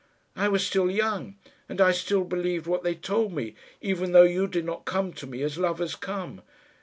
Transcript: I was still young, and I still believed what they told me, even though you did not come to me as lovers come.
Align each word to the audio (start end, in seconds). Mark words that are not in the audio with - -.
I 0.35 0.47
was 0.47 0.65
still 0.65 0.89
young, 0.89 1.35
and 1.69 1.79
I 1.79 1.91
still 1.91 2.23
believed 2.23 2.65
what 2.65 2.81
they 2.81 2.95
told 2.95 3.33
me, 3.33 3.53
even 3.81 4.13
though 4.13 4.23
you 4.23 4.47
did 4.47 4.65
not 4.65 4.83
come 4.83 5.13
to 5.13 5.27
me 5.27 5.43
as 5.43 5.59
lovers 5.59 5.93
come. 5.93 6.41